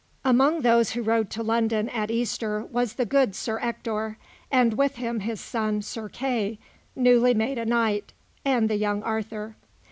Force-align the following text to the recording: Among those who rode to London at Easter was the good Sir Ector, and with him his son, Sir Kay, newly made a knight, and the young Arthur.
Among 0.25 0.61
those 0.61 0.93
who 0.93 1.03
rode 1.03 1.29
to 1.29 1.43
London 1.43 1.87
at 1.89 2.09
Easter 2.09 2.63
was 2.65 2.93
the 2.93 3.05
good 3.05 3.35
Sir 3.35 3.59
Ector, 3.61 4.17
and 4.51 4.73
with 4.73 4.95
him 4.95 5.19
his 5.19 5.39
son, 5.39 5.83
Sir 5.83 6.09
Kay, 6.09 6.57
newly 6.95 7.35
made 7.35 7.59
a 7.59 7.65
knight, 7.67 8.11
and 8.43 8.67
the 8.67 8.77
young 8.77 9.03
Arthur. 9.03 9.55